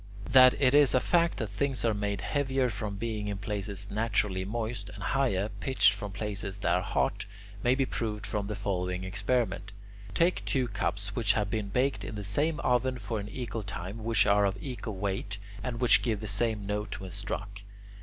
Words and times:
That 0.31 0.59
it 0.59 0.73
is 0.73 0.95
a 0.95 0.99
fact 0.99 1.37
that 1.37 1.49
things 1.51 1.85
are 1.85 1.93
made 1.93 2.21
heavier 2.21 2.71
from 2.71 2.95
being 2.95 3.27
in 3.27 3.37
places 3.37 3.91
naturally 3.91 4.43
moist, 4.43 4.89
and 4.89 5.03
higher 5.03 5.49
pitched 5.59 5.93
from 5.93 6.11
places 6.11 6.57
that 6.57 6.73
are 6.73 6.81
hot, 6.81 7.27
may 7.61 7.75
be 7.75 7.85
proved 7.85 8.25
from 8.25 8.47
the 8.47 8.55
following 8.55 9.03
experiment. 9.03 9.71
Take 10.15 10.43
two 10.43 10.67
cups 10.67 11.15
which 11.15 11.33
have 11.33 11.51
been 11.51 11.67
baked 11.69 12.03
in 12.03 12.15
the 12.15 12.23
same 12.23 12.59
oven 12.61 12.97
for 12.97 13.19
an 13.19 13.29
equal 13.29 13.61
time, 13.61 14.03
which 14.03 14.25
are 14.25 14.43
of 14.45 14.57
equal 14.59 14.95
weight, 14.97 15.37
and 15.61 15.79
which 15.79 16.01
give 16.01 16.19
the 16.19 16.25
same 16.25 16.65
note 16.65 16.99
when 16.99 17.11
struck. 17.11 17.61